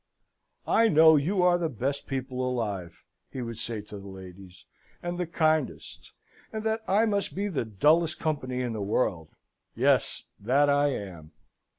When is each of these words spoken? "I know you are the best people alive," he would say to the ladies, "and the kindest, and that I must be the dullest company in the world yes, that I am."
"I 0.65 0.87
know 0.87 1.15
you 1.15 1.43
are 1.43 1.59
the 1.59 1.69
best 1.69 2.07
people 2.07 2.43
alive," 2.49 3.03
he 3.29 3.43
would 3.43 3.59
say 3.59 3.81
to 3.81 3.99
the 3.99 4.07
ladies, 4.07 4.65
"and 5.03 5.19
the 5.19 5.27
kindest, 5.27 6.11
and 6.51 6.63
that 6.63 6.81
I 6.87 7.05
must 7.05 7.35
be 7.35 7.47
the 7.49 7.65
dullest 7.65 8.19
company 8.19 8.61
in 8.61 8.73
the 8.73 8.81
world 8.81 9.29
yes, 9.75 10.23
that 10.39 10.71
I 10.71 10.87
am." 10.87 11.33